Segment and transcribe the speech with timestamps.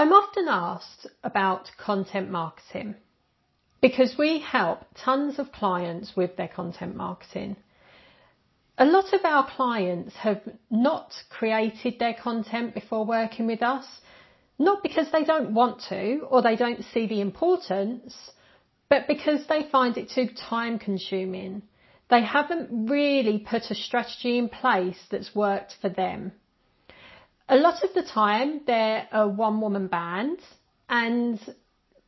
[0.00, 2.94] I'm often asked about content marketing
[3.82, 7.56] because we help tons of clients with their content marketing.
[8.78, 10.40] A lot of our clients have
[10.70, 13.84] not created their content before working with us,
[14.58, 18.16] not because they don't want to or they don't see the importance,
[18.88, 21.60] but because they find it too time consuming.
[22.08, 26.32] They haven't really put a strategy in place that's worked for them.
[27.52, 30.38] A lot of the time they're a one woman band
[30.88, 31.36] and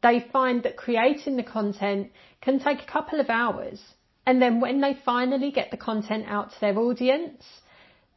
[0.00, 3.82] they find that creating the content can take a couple of hours.
[4.26, 7.42] And then when they finally get the content out to their audience,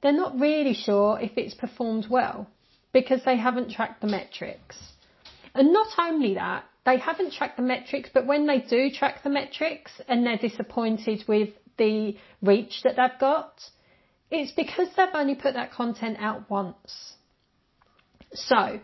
[0.04, 2.48] they're not really sure if it's performed well
[2.94, 4.78] because they haven't tracked the metrics.
[5.56, 9.31] And not only that, they haven't tracked the metrics, but when they do track the
[9.31, 13.59] metrics and they're disappointed with the reach that they've got,
[14.30, 17.13] it's because they've only put that content out once.
[18.34, 18.80] So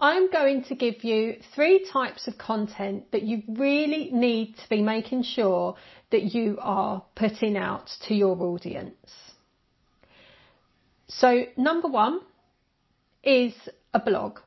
[0.00, 4.82] I'm going to give you three types of content that you really need to be
[4.82, 5.76] making sure
[6.10, 8.94] that you are putting out to your audience.
[11.08, 12.20] So number one
[13.22, 13.54] is
[13.94, 14.40] a blog.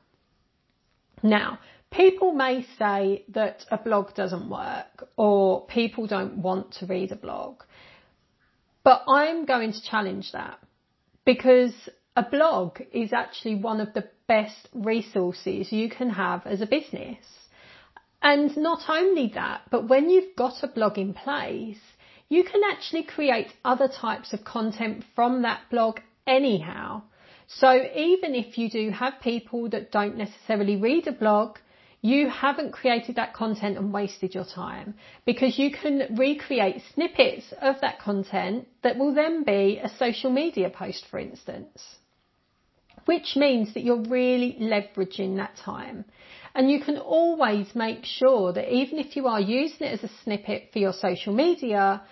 [1.22, 1.58] Now,
[1.90, 7.16] people may say that a blog doesn't work or people don't want to read a
[7.16, 7.62] blog,
[8.82, 10.58] but I'm going to challenge that
[11.24, 11.72] because
[12.16, 17.24] a blog is actually one of the best resources you can have as a business.
[18.22, 21.80] And not only that, but when you've got a blog in place,
[22.28, 27.02] you can actually create other types of content from that blog anyhow.
[27.48, 31.58] So even if you do have people that don't necessarily read a blog,
[32.02, 34.94] you haven't created that content and wasted your time
[35.26, 40.70] because you can recreate snippets of that content that will then be a social media
[40.70, 41.98] post, for instance
[43.10, 46.04] which means that you're really leveraging that time.
[46.54, 50.12] And you can always make sure that even if you are using it as a
[50.22, 52.02] snippet for your social media,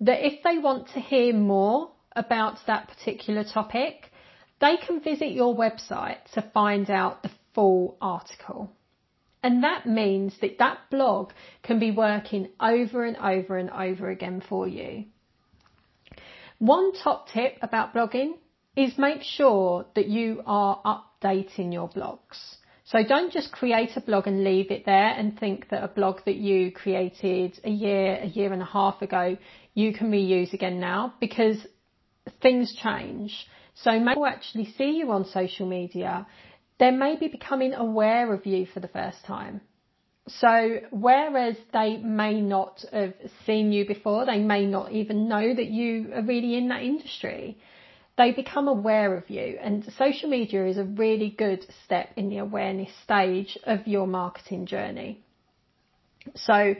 [0.00, 4.10] that if they want to hear more about that particular topic,
[4.60, 8.70] they can visit your website to find out the full article.
[9.42, 11.32] And that means that that blog
[11.62, 15.04] can be working over and over and over again for you.
[16.58, 18.32] One top tip about blogging
[18.74, 22.56] is make sure that you are updating your blogs.
[22.84, 26.20] So don't just create a blog and leave it there and think that a blog
[26.24, 29.36] that you created a year, a year and a half ago,
[29.74, 31.58] you can reuse again now because
[32.40, 33.46] things change.
[33.74, 36.26] So maybe actually see you on social media.
[36.78, 39.60] They may be becoming aware of you for the first time.
[40.28, 43.14] So whereas they may not have
[43.46, 47.58] seen you before, they may not even know that you are really in that industry
[48.18, 52.38] they become aware of you and social media is a really good step in the
[52.38, 55.22] awareness stage of your marketing journey.
[56.34, 56.74] So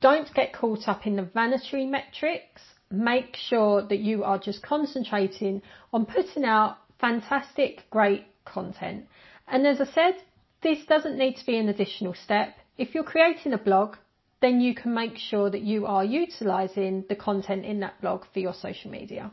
[0.00, 2.62] don't get caught up in the vanity metrics.
[2.90, 5.62] Make sure that you are just concentrating
[5.92, 9.06] on putting out fantastic, great content.
[9.50, 10.14] And as I said,
[10.62, 12.56] this doesn't need to be an additional step.
[12.78, 13.96] If you're creating a blog,
[14.40, 18.38] then you can make sure that you are utilizing the content in that blog for
[18.38, 19.30] your social media.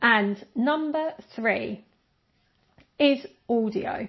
[0.00, 1.84] And number three
[2.98, 4.08] is audio.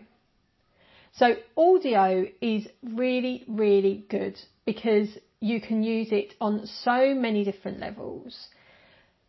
[1.13, 5.09] So audio is really, really good because
[5.39, 8.49] you can use it on so many different levels.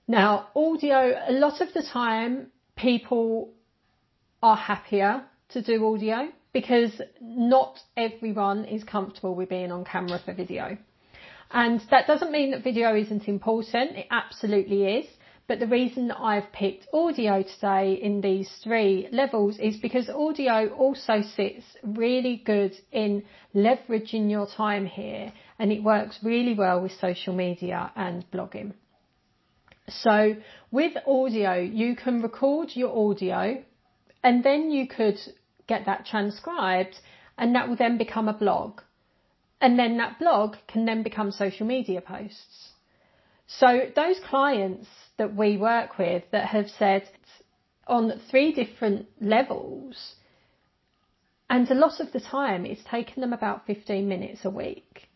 [0.06, 3.50] Now, audio, a lot of the time people
[4.42, 10.34] are happier to do audio because not everyone is comfortable with being on camera for
[10.34, 10.76] video.
[11.50, 13.96] And that doesn't mean that video isn't important.
[13.96, 15.06] It absolutely is.
[15.48, 20.68] But the reason that I've picked audio today in these three levels is because audio
[20.68, 26.92] also sits really good in leveraging your time here and it works really well with
[27.00, 28.74] social media and blogging.
[29.88, 30.36] So
[30.70, 33.64] with audio, you can record your audio
[34.22, 35.18] and then you could
[35.66, 36.96] get that transcribed
[37.38, 38.80] and that will then become a blog.
[39.60, 42.70] And then that blog can then become social media posts.
[43.46, 44.86] So those clients
[45.18, 47.08] that we work with that have said
[47.86, 50.14] on three different levels,
[51.48, 55.08] and a lot of the time it's taken them about 15 minutes a week.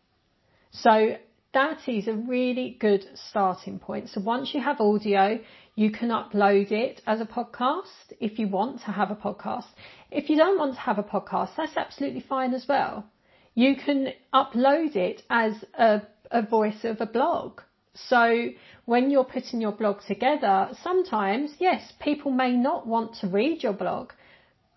[0.71, 1.15] So
[1.55, 4.09] that is a really good starting point.
[4.09, 5.39] So once you have audio,
[5.75, 9.67] you can upload it as a podcast if you want to have a podcast.
[10.11, 13.05] If you don't want to have a podcast, that's absolutely fine as well.
[13.53, 17.61] You can upload it as a, a voice of a blog.
[17.93, 18.49] So
[18.83, 23.71] when you're putting your blog together, sometimes, yes, people may not want to read your
[23.73, 24.11] blog,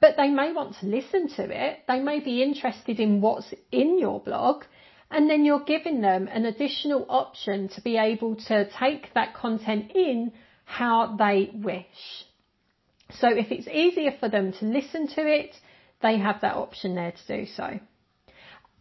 [0.01, 1.81] but they may want to listen to it.
[1.89, 4.63] They may be interested in what's in your blog.
[5.11, 9.93] And then you're giving them an additional option to be able to take that content
[9.95, 10.33] in
[10.65, 12.27] how they wish.
[13.13, 15.55] So if it's easier for them to listen to it,
[16.03, 17.81] they have that option there to do so.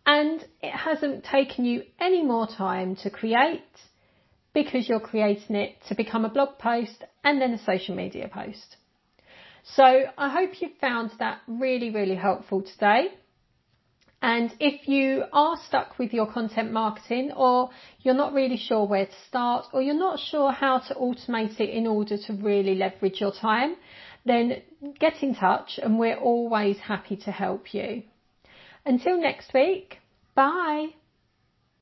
[0.06, 3.62] And it hasn't taken you any more time to create
[4.54, 8.78] because you're creating it to become a blog post and then a social media post.
[9.76, 9.84] So
[10.18, 13.10] I hope you found that really, really helpful today.
[14.22, 17.70] And if you are stuck with your content marketing or
[18.02, 21.70] you're not really sure where to start or you're not sure how to automate it
[21.70, 23.76] in order to really leverage your time,
[24.26, 24.62] then
[25.00, 28.04] get in touch and we're always happy to help you.
[28.86, 30.00] Until next week,
[30.34, 30.88] bye.